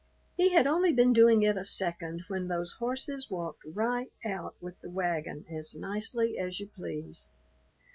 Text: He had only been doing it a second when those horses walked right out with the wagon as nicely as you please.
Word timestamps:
He 0.33 0.49
had 0.51 0.65
only 0.65 0.91
been 0.91 1.13
doing 1.13 1.43
it 1.43 1.55
a 1.57 1.63
second 1.63 2.23
when 2.27 2.47
those 2.47 2.71
horses 2.79 3.29
walked 3.29 3.61
right 3.71 4.11
out 4.25 4.55
with 4.59 4.79
the 4.81 4.89
wagon 4.89 5.45
as 5.47 5.75
nicely 5.75 6.39
as 6.39 6.59
you 6.59 6.65
please. 6.69 7.29